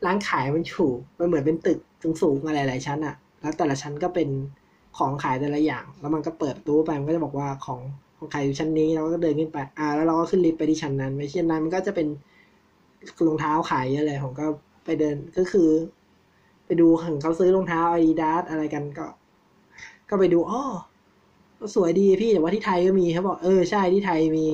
[0.06, 0.88] ร้านขายมันถู
[1.20, 1.80] มันเหมือนเป็นตึก
[2.22, 4.30] สูงๆอะไรหลายชั้นอะแล้วแต่ละชั้นก็เป็น
[4.98, 7.80] ของขายแต่ละอย่าง แล้วมันก็เปิดตู้ไปมันก็จะบอกว่าของ
[8.19, 12.07] ของขายอยู่ชั้นนี้เราก็เดินขึ้นไป อ่า แล้วเราก็ขึ้นลิฟต์ไปที่ชั้นนั้นไปชั้นนั้นมันก็จะเป็น
[13.27, 14.45] รองเท้าขายเยอะเลยผมก็
[14.85, 15.69] ไปเดินก็คือ
[16.65, 19.05] ไปดูของเขาซื้อรองเท้า Adidas อะไรกันก็
[20.09, 20.63] ก็ไปดูอ๋อ
[21.75, 24.45] สวยดีพี่แต่ว่าที่ไทยก็มีเขาบอกเออใช่ที่ไทยมี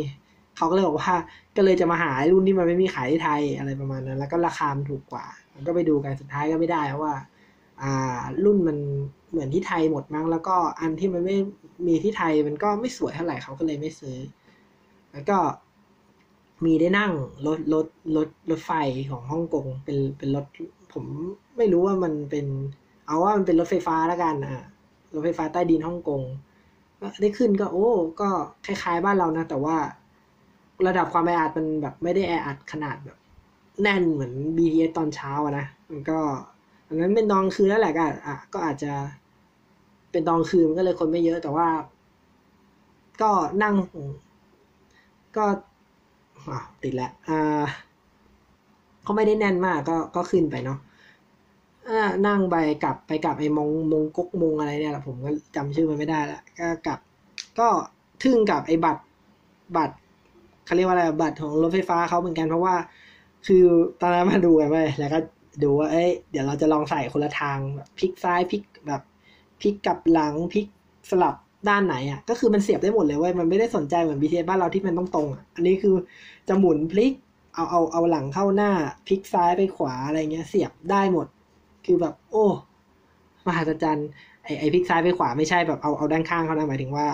[0.57, 1.15] เขาก็เลยบอกว่า
[1.57, 7.13] ก็เลยจะมาหารุ่นที่มันไม่มีขายที่ไทยอะไรประมาณนั้น แล้วก็ราคามันถูกกว่า มันก็ไปดูกันสุดท้ายก็ไม่ได้เพราะว่า
[7.82, 8.77] อ่ารุ่นมัน
[9.32, 11.38] เหมือนที่ไทยหมดมั้งแล้วก็อันที่มันไม่
[11.88, 14.17] มีที่ไทยมันก็ไม่สวยเท่าไหร่เขาก็เลยไม่ซื้อ
[15.12, 15.38] แล้วก็
[16.65, 17.12] มีได้นั่ง
[17.46, 18.72] รถรถรถรถไฟ
[19.12, 20.46] ของฮ่องกงเป็นเป็นรถ
[20.94, 21.05] ผม
[21.58, 22.46] ไม่รู้ว่ามันเป็น
[23.05, 24.63] เอาว่ามันเป็นรถไฟฟ้าแล้วกันอะ
[25.13, 26.22] รถไฟฟ้าใต้ดินฮ่องกง
[27.00, 27.89] ก็ได้ขึ้นก็โอ้
[28.22, 28.29] ก็
[28.65, 29.77] คล้ายๆบ้านเรานะ แต่ว่า
[30.88, 33.17] ระดับความแออัดมันแบบไม่ได้แออัดขนาดแบบ
[33.82, 36.20] แน่นเหมือน BTS ตอนเช้าอะนะ มันก็
[36.88, 38.92] อันนั้นเป็นตอนคืนแล้วแหละก็อะก็อาจจะ
[40.12, 41.68] เป็นตอนคืนมันก็เลยคนไม่เยอะแต่ว่า
[43.22, 43.32] ก็
[43.63, 43.74] นั่ง
[45.38, 45.46] ก็
[46.50, 47.65] อะติดแล้วอ่า
[49.06, 50.80] ก็ไม่ได้แน่นมากก็ก็ขึ้นไปเนาะ
[52.27, 57.00] นั่งไปกลับไปกลับไอ้มงมงกกมงอะไรเนี่ยแหละผมก็จำชื่อมันไม่ได้ละก็กลับ
[57.60, 57.67] ก็
[58.24, 59.02] ทึ่งกับไอ้บัตร
[59.78, 59.95] บัตร
[60.65, 62.76] เขาเรียกว่าอะไรบัตรของรถไฟฟ้าเขาเหมือนกันเพราะว่า
[63.48, 63.63] คือ
[64.02, 65.19] ตอนนั้นมาดูกันไปแล้วก็
[65.63, 69.02] ดูว่าเอ้ยเดี๋ยวเราจะลองใส่คนละทางแบบพลิกซ้ายพลิกแบบ
[69.62, 70.68] พลิกกลับหลังพลิก
[71.10, 71.36] สลับ
[71.70, 75.96] ด้านไหนอะก็คือมันเสียบได้หมดเลยเว้ยมันไม่ได้สนใจเหมือน BTS บ้านเราที่มันต้องตรงอะอันนี้คือ
[76.48, 77.13] จะหมุนพลิก
[77.56, 78.72] เอาเอาเอาหลังเข้าหน้า
[79.08, 81.28] พลิกซ้ายไปขวาอะไรเงี้ย เสียบได้หมด
[81.86, 82.46] คือแบบ โอ้
[83.48, 84.08] มหัศจรรย์
[84.44, 87.08] ไอไอพลิกซ้ายไปขวาไม่ใช่แบบเอาเอาด้านข้างเขานะหมายถึงว่า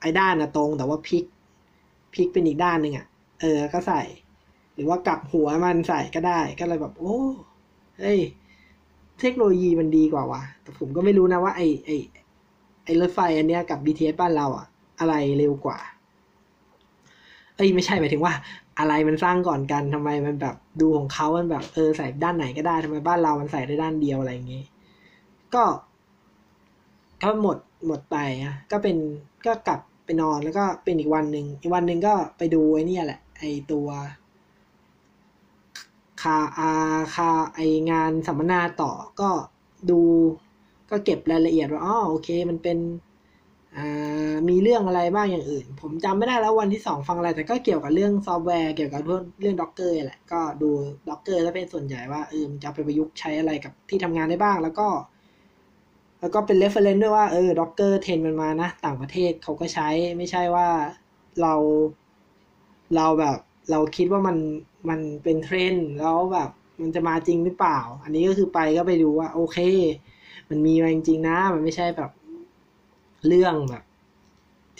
[0.00, 1.24] ไอ้ด้านนะตรงแต่ว่าพลิก
[2.12, 3.06] พลิกเป็นอีกด้านหนึ่งอะ
[3.40, 4.02] เออก็ใส่
[4.74, 7.16] หรือว่ากลับหัวมันใส่ก็ได้ก็เลยแบบ โอ้
[8.00, 8.20] เฮ้ย
[9.20, 11.90] เทคโนโลยีมันดีกว่าวะแต่ผมก็ไม่รู้นะว่าไอไอ
[12.84, 14.66] ไอรถไฟอันเนี้ยกับ BTS บ้านเราอะ
[15.00, 15.78] อะไรเร็วกว่า
[17.56, 18.34] เอ้ยไม่ใช่หมายถึงว่า
[18.78, 24.62] อะไรมันสร้างก่อนกันทำไมมันแบบดูของเขามันแบบเออใส่ด้านไหนก็ได้ทำไมบ้านเรามันใส่ได้ด้านเดียวอะไรอย่างงี้
[25.54, 25.64] ก็
[27.22, 28.96] ก็หมดหมดไปอะก็เป็น
[29.46, 33.88] ก็กลับไปนอนแล้วก็เป็นอีกวันหนึ่งอีกวันหนึ่งก็ไปดูไอ้นี่แหละ ไอตัว
[36.22, 36.70] คาอา
[37.14, 39.30] คาไองานสัมมนาต่อก็
[39.90, 40.00] ดู
[40.90, 42.78] ก็เก็บรายละเอียดว่าอ๋อโอเค มันเป็น
[44.48, 50.70] มีเรื่องอะไรบ้างอย่างอื่น ผมจำไม่ได้แล้ววันที่สองฟังอะไร แต่ก็เกี่ยวกับเรื่องซอฟต์แวร์เกี่ยวกับเรื่อง Docker แหละก็ดู
[51.10, 54.88] Docker แล้วเป็นส่วนใหญ่ว่าเออมันจะไปประยุกต์ใช้อะไรกับที่ทำงานได้บ้างแล้วก็
[56.20, 60.68] แล้วก็เป็น reference ด้วยว่าเออ Docker เทรนด์มันมานะ ต่างประเทศเขาก็ใช้ไม่ใช่ว่า
[61.40, 61.54] เรา
[62.96, 63.38] เราแบบ
[63.70, 64.36] เราคิดว่ามัน
[64.88, 69.58] มันเป็นเทรนด์แล้วแบบมันจะมาจริงหรือเปล่า อันนี้ก็คือไปก็ไปดูว่า โอเค
[70.50, 72.10] มันมีมาจริงๆนะ มันไม่ใช่แบบ
[73.26, 73.84] เรื่องแบบ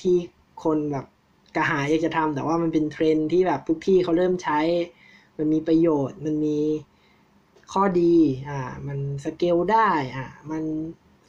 [0.00, 0.16] ที่
[0.64, 1.06] คนแบบ
[1.56, 4.60] กระหายอยากจะทำแต่ว่ามันเป็นเทรนด์ที่แบบทุกที่เขาเริ่มใช้
[5.38, 6.58] มันมีประโยชน์ มันมี
[7.72, 8.14] ข้อดี
[8.48, 10.62] อ่า มันสเกลได้ อ่ามัน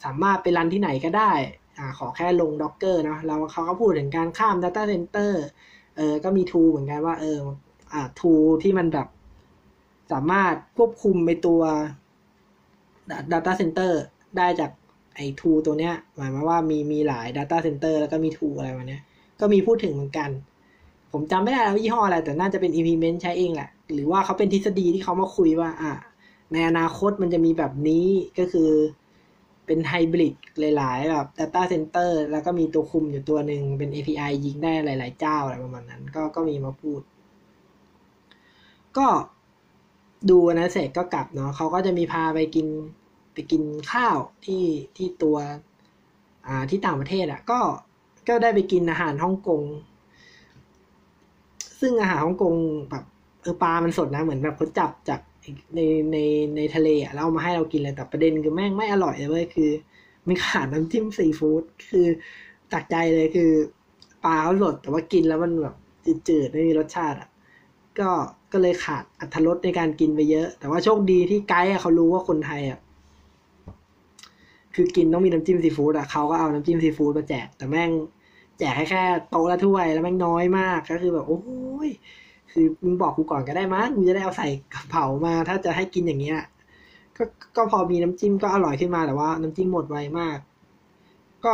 [0.04, 1.32] สามารถไปรันที่ไหนก็ได้
[1.78, 5.34] อ่า ขอแค่ลง Docker เนาะเราเขาก็พูดถึงการข้าม Data Center
[5.98, 7.40] เออ ก็มีทูเหมือนกันว่า เออ
[7.94, 9.08] อ่าทูที่มันแบบ
[10.12, 11.62] สามารถควบคุมไปตัว
[13.32, 13.92] Data Center
[14.38, 14.72] ได้จาก
[15.16, 19.02] ไอ้ทูตัวเนี้ย หมายมาว่ามีมีหลาย Data Center แล้วก็มีทูอะไรมาเนี้ย
[19.40, 20.30] ก็มีพูดถึงเหมือนกัน
[21.12, 25.92] ผมจำไม่ได้แล้วยี่ห้ออะไร แต่น่าจะเป็น implement ใช้เองแหละ หรือว่าเขาเป็นทฤษฎีที่เขามาคุยว่า อ่า
[26.54, 28.08] ในอนาคตมันจะมีแบบนี้
[28.40, 28.70] ก็คือ
[29.66, 30.36] เป็นไฮบริด
[30.78, 37.02] หลาย ๆ แบบ Data Center แล้วก็มีตัวคุมอยู่ตัวหนึ่งเป็น API ยิงได้หลาย ๆ เจ้าอะไรประมาณนั้น ก็ก็มีมาพูด
[38.98, 39.08] ก็
[40.30, 42.68] ดูนะเสร็จก็กลับเนาะเขาก็จะมีพาไปกิน
[43.34, 44.64] ไปกินข้าวที่
[44.98, 45.38] ที่ตัว
[46.48, 47.60] อ่าที่ต่างประเทศอะ่ะ ก็
[48.28, 49.62] ก็ได้ไปกินอาหารฮ่องกง
[51.80, 52.56] ซึ่งอาหารฮ่องกง
[52.90, 53.04] แบบ
[53.42, 55.20] เออปลามันสดนะเหมือนแบบเขาจับจาก
[55.76, 55.80] ใน
[56.12, 56.18] ใน
[56.56, 59.72] ในทะเลอะแล้วเอามาให้เรากินเลยแต่ประเด็นคือแม่งไม่อร่อยเลยเว้ยคือ
[60.28, 62.06] มันขาดน้ำจิ้มซีฟู้ดคือ
[62.72, 63.52] จากใจเลยคือ
[64.26, 65.76] ปลาเขาสดแต่ว่ากินแล้วมันแบบ
[66.28, 67.30] จืดๆไม่มีรสชาติอะ
[68.02, 68.12] ก็
[68.52, 72.80] ก็เลยขาดอัตรสในการกินไปเยอะ แต่ว่าโชคดีที่ไกด์เขารู้ว่าคนไทยอะ
[74.76, 77.92] คือกินต้องมีน้ำจิ้มซีฟู้ดอะเขาก็เอาน้ำจิ้มซีฟู้ดมาแจก แต่แม่ง
[78.60, 81.42] แจกแค่แค่โต๊ะละถ้วยแล้วแม่งน้อยมากก็คือแบบ โอ้
[81.88, 81.90] ย
[82.52, 86.40] คือมึงบอกกูก่อนก็ได้มั้งกูจะได้เอาใส่กระเป๋ามา ถ้าจะให้กินอย่างเงี้ย
[87.18, 87.24] ก็
[87.56, 90.38] ก็พอมีน้ำจิ้มก็อร่อยขึ้นมาแต่ว่า น้ำจิ้มหมดไวมาก
[91.46, 91.54] ก็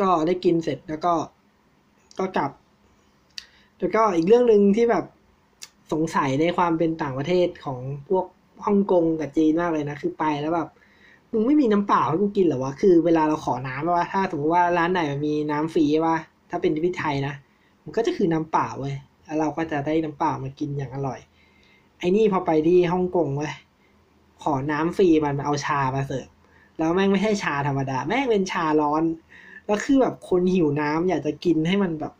[0.00, 1.14] ก็ได้กินเสร็จแล้วก็
[2.18, 2.50] ก็กลับ
[3.78, 5.04] แล้วก็อีกเรื่องหนึ่งที่แบบ
[5.92, 8.26] สงสัยในความเป็นต่างประเทศของพวก
[8.66, 10.68] ฮ่องกงกับจีนมากเลยนะ คือไปแล้วแบบ
[11.32, 16.14] มึงไม่มีน้ำเปล่าให้กูกินหรอวะ คือเวลาเราขอน้ำว่า ถ้าสมมติว่าร้านไหนมันมีน้ำฟรีว่า
[16.50, 17.34] ถ้าเป็นที่ไทยนะ
[17.84, 21.20] มันก็จะคือน้ำเปล่าเว้ย แล้วเราก็จะได้น้ำเปล่ามากินอย่างอร่อย
[21.98, 23.52] ไอ้นี่พอไปที่ฮ่องกงเว้ย
[24.42, 26.28] ขอน้ำฟรีมันเอาชามาเสิร์ฟ
[26.78, 29.02] แล้วแม่งไม่ใช่ชาธรรมดา แม่งเป็นชาร้อน
[29.66, 32.12] แล้วคือแบบคนหิวน้ำอยากจะกินให้มันแบบ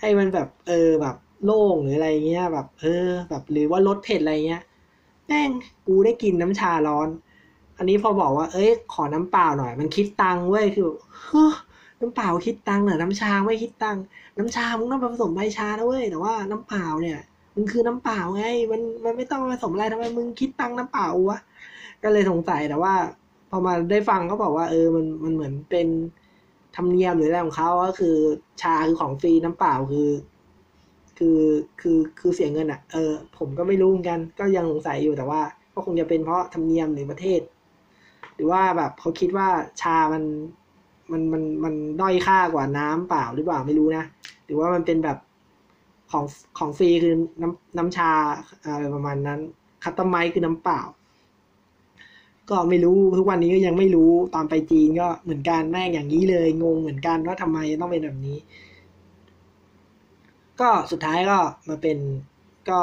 [0.00, 4.62] ให้มันแบบเออแบบโล่งหรืออะไรเงี้ยแบบ เออ แบบหรือว่าลดเผ็ดอะไรเงี้ย
[5.26, 5.50] แม่ง
[5.86, 7.08] กูได้กินน้ำชาร้อน
[7.78, 10.88] อันนี้พอบอกว่า เอ้ย ขอน้ำเปล่าหน่อย มันคิดตังค์เว้ยคือ
[11.24, 11.44] เฮ้
[12.00, 14.02] น้ำเปล่าคิดตังค์เหรอน้ำชาไม่คิดตังค์
[14.38, 17.18] น้ำชามึงต้องผสมใบชานะเว้ยแต่ว่าน้ำเปล่าเนี่ย
[17.54, 21.38] มันคือน้ำเปล่าไง มันมันไม่ต้องผสมอะไรทำไมมึงคิดตังค์น้ำเปล่าวะ
[22.02, 22.94] ก็เลยสงสัยแต่ว่า
[23.50, 25.88] พอมาได้ฟังก็บอกว่า เออมันมันเหมือนเป็น
[26.76, 28.16] ธรรมเนียมหรืออะไรของเขาก็คือ
[28.62, 30.10] ชาคือของฟรีน้ำเปล่าคือ
[31.18, 31.40] คือ
[31.80, 35.40] คือคือเสียเงินอะ เออ ผมก็ไม่รู้เหมือนกัน ก็ยังสงสัยอยู่แต่ว่า
[35.74, 37.40] ก็คงจะเป็นเพราะธรรมเนียมหรือประเทศ
[38.34, 39.48] หรือว่าแบบเขาคิดว่า
[39.80, 40.24] ชามัน
[41.12, 44.04] มันมันมันด้อยค่ากว่าน้ำเปล่าหรือเปล่าไม่รู้นะ
[44.44, 45.18] หรือว่ามันเป็นแบบ
[46.10, 46.24] ของ
[46.58, 48.10] ของฟรีคือน้ำน้ำชา
[48.62, 49.40] อะไรประมาณนั้น
[49.84, 50.80] คัตตอมไมคือน้ำเปล่า
[52.50, 58.38] ก็ไม่รู้ทุกวันนี้ก็ยังไม่รู้ตอนไปจีนก็เหมือนกันแม่งอย่างนี้เลยงงเหมือนกันว่าทำไมต้องเป็นแบบนี้
[60.60, 61.98] ก็สุดท้ายก็มาเป็น
[62.70, 62.80] ก็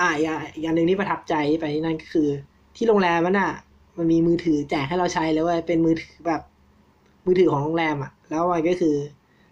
[0.00, 2.28] อ่าอีกอย่างหนึ่งที่ประทับใจไปนั่นก็คือ
[2.76, 3.52] ที่โรงแรมมันอะ
[3.96, 6.42] มันมีมือถือแจกให้เราใช้แล้วเว้ยเป็นมือถือแบบ
[7.26, 8.96] มือถือของโรงแรมอะ แล้วมันก็คือ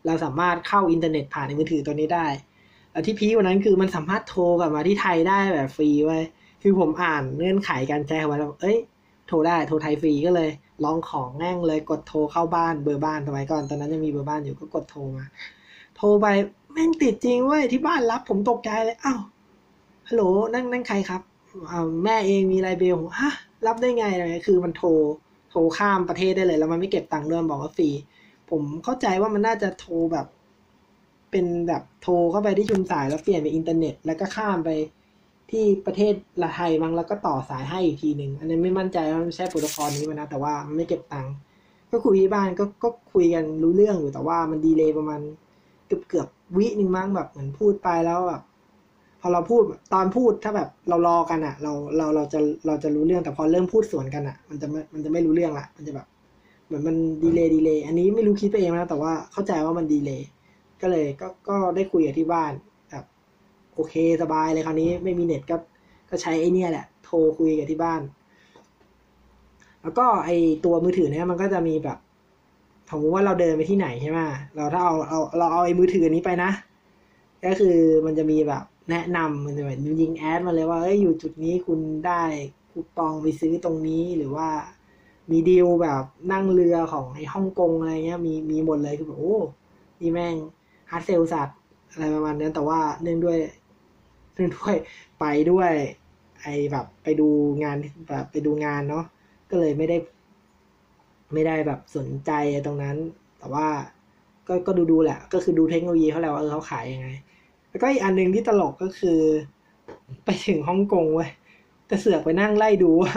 [0.07, 2.27] เราสามารถเข้าอินเทอร์เน็ตผ่านในมือถือตัวนี้ได้
[2.92, 6.21] แล้วที่ peak ว่านั้นคือมันสามารถโทรกลับมาที่ไทยได้แบบฟรีเว้ย
[6.62, 8.79] คือผมอ่านเงื่อนไขการแจ้งไว้แล้วเอ้ย
[9.29, 10.51] โทรได้โทรไทยฟรีก็เลย
[10.85, 15.25] ลองของแม่งเลยกดโทรเข้าบ้านเบอร์บ้านสมัยก่อนตอนนั้นยังมีเบอร์บ้านอยู่ก็กดโทรมา
[15.97, 16.27] โทรไป
[16.73, 19.21] แม่งติดจริงเว้ยที่บ้านรับผมตกใจเลยอ้าว
[20.09, 20.23] ฮัลโหล
[20.55, 21.23] นั่นนั่นใครครับ
[22.05, 23.33] แม่เองมีไรเปล่าฮะ
[23.67, 24.88] รับได้ไงอะไรคือมันโทร
[25.51, 27.88] โทรข้ามประเทศได้เลย แล้วมันไม่เก็บตังค์ด้วยบอกว่าฟรี
[28.51, 30.27] ผมเข้าใจว่ามันน่าจะโทรแบบ
[31.31, 34.71] เป็นแบบโทรเข้าไปที่ชุมสายแล้วเปลี่ยนเป็นอินเทอร์เน็ต แล้วก็ข้ามไป
[35.51, 41.35] ที่ประเทศละไทยมั้งแล้วก็ต่อสายให้อีกทีหนึ่งอันนี้ไม่มั่นใจว่ามันใช่โปรโตคอลนี้มันนะแต่ว่ามันไม่เก็บตังค์
[41.91, 45.21] ก็คุยที่บ้านก็ก็คุยกันรู้เรื่องอยู่แต่ว่ามันดีเลยประมาณ
[45.87, 48.43] เกือบเกือบวิหนึ่งมั้งแบบเหมือนพูดไปแล้วแบบ
[49.21, 56.07] พอเราพูดตอนพูดถ้าแบบเรารอกันอะเราเราเราจะเราจะรู้เรื่องแต่พอเริ่มพูดสวนกันอะมันจะไม่มันจะไม่รู้เรื่องละมันจะแบบ
[56.67, 60.23] เหมือนมันดีเลยดีเลยอันนี้ไม่รู้คิดไปเองนะแต่ว่าเข้าใจว่ามันดีเลย
[60.81, 62.53] ก็เลยก็ก็ได้คุยกับที่บ้าน
[63.79, 65.57] โอเคสบายเลยคราวนี้ไม่มีเน็ตก็
[66.11, 68.03] ก็ใช้ไอ้นี่แหละ โทรคุยกับที่บ้าน
[69.83, 70.31] แล้วก็ไอ
[70.64, 71.99] ตัวมือถือเนี่ยมันก็จะมีแบบ
[72.91, 74.21] สมมติว่าเราเดินไปที่ไหนใช่ไหม
[74.55, 76.51] เราถ้าเอาเอาเราเอาไอ้มือถือนี้ไปนะ
[77.45, 82.23] ก็คือมันจะมีแบบแนะนำมันจะแบบยิง ad มาเลยว่าเอ้ยอยู่จุดนี้คุณได้
[82.71, 84.49] คูปองไปซื้อตรงนี้หรือว่า
[85.31, 89.38] มีดีลแบบนั่งเรือของไอ้ฮ่องกงอะไรเงี้ยมีมีหมดเลยคือแบบโอ้
[90.01, 90.35] นี่แม่ง
[90.91, 91.59] hard sell สัส
[91.91, 93.37] อะไรประมาณนั้นแต่ว่าเนื่องด้วย
[94.57, 94.74] ด้วย
[95.20, 95.72] ไปด้วย
[96.42, 97.29] ไอแบบไปดู
[97.62, 97.77] งาน
[98.11, 99.05] แบบไปดูงานเนาะ
[99.51, 99.96] ก็เลยไม่ได้
[101.35, 102.31] ไม่ได้แบบสนใจ
[102.66, 102.96] ตรงนั้น
[103.38, 103.66] แต่ว่า
[104.48, 107.09] ก็ก็ดูดูแหละ ก็คือดูเทคโนโลยีเขาแล้วเออเขาขายยังไง
[107.68, 109.20] แล้วก็อีกอันหนึ่งที่ตลกก็คือ
[110.24, 111.31] ไปถึงฮ่องกงเว้ย
[111.87, 113.14] แต่เสือกไปนั่งไล่ดูว่า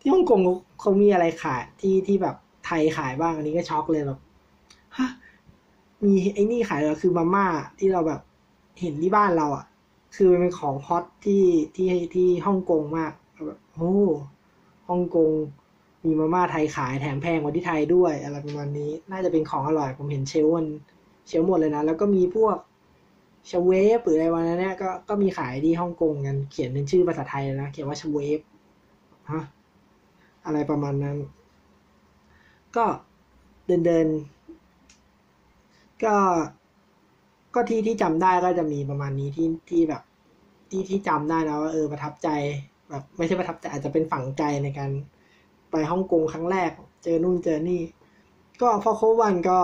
[0.00, 0.40] ที่ฮ่องกง
[0.80, 4.20] เขามีอะไรขายที่ที่แบบไทยขายบ้างอันนี้ก็ช็อกเลยแบบ
[4.96, 5.08] ฮะ
[6.04, 7.46] มีไอ้นี่ขายเหรอคือมาม่า
[7.78, 8.20] ที่เราแบบ
[8.80, 9.64] เห็นที่บ้านเราอะ
[10.14, 11.44] คือมันเป็นของฮอตที่
[11.76, 13.12] ที่ที่ฮ่องกงมาก
[13.46, 13.94] แบบโอ้
[14.88, 15.30] ฮ่องกง
[16.04, 20.66] มีมาม่าไทยขายแถมแพงกว่าที่ไทยด้วย อะไรประมาณนี้ น่าจะเป็นของอร่อย ผมเห็นเชลมัน
[21.26, 22.56] เชลหมดเลยนะ แล้วก็มีพวก
[23.50, 28.40] ชเวฟหรืออะไรวันนั้นเนี่ยก็ก็มีขายที่ฮ่องกงกันเขียนเป็นชื่อภาษาไทยนะ เขียนว่าชเวฟ
[29.32, 29.42] ฮะ
[30.46, 31.16] อะไรประมาณนั้น
[32.76, 32.86] ก็
[33.66, 34.06] เดินเดิน
[36.04, 36.16] ก็
[37.54, 40.02] ก็ที่ที่จำได้ก็จะมีประมาณนี้ที่ที่แบบ
[40.70, 42.28] ที่ที่จำได้นะว่าเออประทับใจ
[42.90, 44.90] แบบไม่ใช่ประทับใจอาจจะเป็นฝังใจในการ
[45.70, 46.70] ไปฮ่องกงครั้งแรก
[47.04, 47.80] เจอนู่นเจอนี่
[48.60, 49.58] ก็พอครบวันก็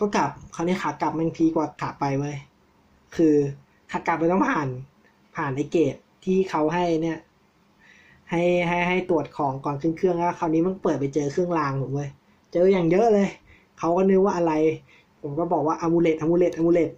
[0.00, 2.36] ก็กลับคราวนี้ขากลับมันพีกว่าขาไปเว้ย
[3.16, 3.34] คือ
[3.92, 4.68] ขากลับมันต้องผ่าน
[5.36, 7.18] ผ่านไอเกตที่เขาให้เนี่ย
[8.30, 12.10] ให้ให้ให้ตรวจของก่อนขึ้นเครื่องแล้วคราวนี้มันเปิดไปเจอเครื่องรางผมเว้ย
[12.52, 13.28] เจออย่างเยอะเลย
[13.78, 14.52] เขาก็นึกว่าอะไร
[15.22, 16.90] ผมก็บอกว่าอามูเลตอามูเลตอามูเลต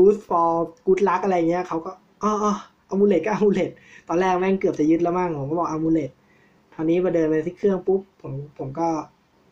[0.00, 0.50] use for
[0.86, 1.90] good luck อะไรเงี้ยเขาก็
[2.22, 2.32] อ๋อ
[2.90, 3.70] amulet ก็ amulet
[4.08, 6.10] ตอนแรกแม่งเกือบจะยึดแล้วมั่งผมก็บอก amulet
[6.74, 8.88] คราวนี้มาเดินไปที่เครื่องปุ๊บผมผมก็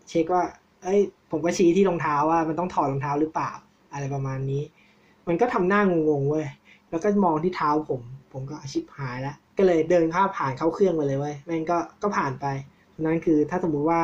[0.09, 0.45] เช็คว่า
[0.83, 3.51] เอ้ย ผมก็ชี้ที่รองเท้าว่ามันต้องถอดรองเท้าหรือเปล่า
[3.93, 4.63] อะไรประมาณนี้
[5.29, 6.47] มันก็ทำหน้างงๆเว้ย
[6.91, 8.01] แล้วก็มองที่เท้าผม
[8.33, 12.47] ผมก็ชิบหายแล้วก็เลยเดินข้ามผ่านเข้าเครื่องไปเลยเว้ยแม่งก็ก็ผ่านไป
[13.01, 14.01] นั้นคือถ้าสมมุติว่า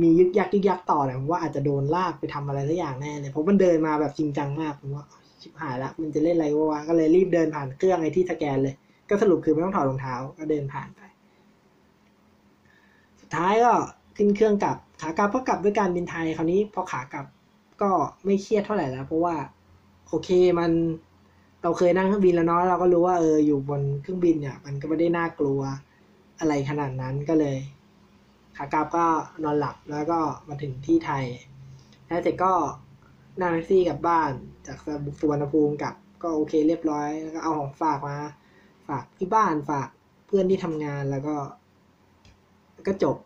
[0.00, 5.04] มียึกยักยึกยักต่อเนี่ยผมว่าอาจจะโดนลากไปทำอะไรสักอย่างแน่เลยเพราะมันเดินมาแบบจริงจังมากผมว่า
[5.40, 8.74] ชิบหายละมันจะเล่นอะไรวะก็เลยรีบเดินผ่านเครื่องไอ้ที่สแกนเลย
[9.08, 11.00] ก็สรุปคือไม่ต้องถอดรองเท้าก็เดินผ่านไป
[13.20, 13.72] สุดท้ายก็
[14.16, 17.26] ขึ้นเครื่องกลับขากลับก็กลับด้วยการบินไทยคราวนี้พอขากลับ
[17.82, 17.90] ก็
[18.24, 19.36] ไม่เครียดเท่าไหร่แล้ว เพราะว่า
[20.08, 20.70] โอเคมัน
[21.62, 25.60] เราเคยนั่งเครื่องบินแล้วเนาะเราก็รู้ว่าเอออยู่บนเครื่องบินเนี่ย มันก็ไม่ได้น่ากลัว
[26.38, 27.56] อะไรขนาดนั้นก็เลย
[28.56, 29.06] ขากลับก็
[29.44, 31.24] นอนหลับแล้วก็มาถึงที่ไทย
[32.06, 32.52] แล้วเสร็จก็
[33.40, 34.30] นั่งแท็กซี่กลับบ้าน
[34.66, 34.76] จาก
[35.18, 38.16] สุวรรณภูมิกลับก็โอเคเรียบร้อยแล้วก็เอาของฝากมา
[38.88, 39.88] ฝากที่บ้านฝาก
[40.26, 41.36] เพื่อนที่ทำงานแล้วก็
[42.86, 43.16] ก็จบ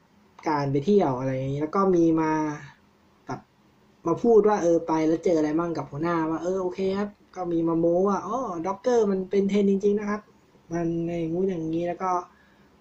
[0.49, 2.33] การไปเที่ยวอะไรอย่างนี้ แล้วก็มีมา
[3.27, 3.40] แบบ
[4.07, 10.21] มาพูดว่าเออไปแล้วเจออะไรมั่งกับหัวหน้าว่าเออโอเคครับ ก็มีมาโม้ว่าอ๋อด็อกเกอร์มันเป็นเทนจริง ๆ นะครับ
[10.73, 12.11] มันในงูอย่างนี้แล้วก็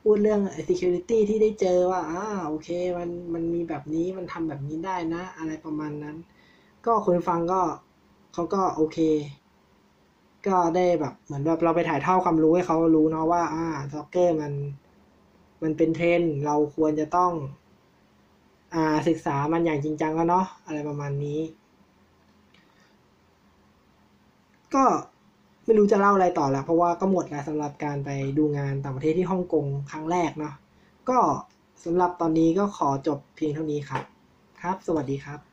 [0.01, 6.17] พูดเรื่อง security ที่ได้เจอว่าอ่าโอเค มันมันมีแบบนี้มันทำแบบนี้ได้นะ อะไรประมาณนั้น
[6.85, 7.61] ก็คนฟังก็
[8.33, 8.97] เขาก็โอเค
[10.47, 14.53] ก็ได้แบบเหมือนแบบเราไปถ่ายทอดความรู้ให้เขารู้เนาะว่า อ่าDocker มัน
[15.63, 17.31] มันเป็นเทรนด์เราควรจะต้อง
[18.73, 21.39] อ่าศึกษามันอย่างจริงจังแล้วเนาะอะไรประมาณนี้
[24.75, 24.85] ก็
[25.69, 30.55] ไม่รู้จะเล่าอะไรต่อแล้ว เพราะว่าก็หมดแล้วสำหรับการไปดูงานต่างประเทศที่ฮ่องกงครั้งแรกเนาะ
[31.09, 31.17] ก็
[31.83, 34.03] สำหรับตอนนี้ก็ขอจบเพียงเท่านี้ครับ
[34.61, 35.48] ครับ สวัสดีครับ